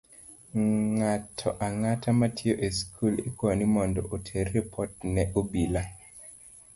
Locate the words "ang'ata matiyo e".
1.65-2.67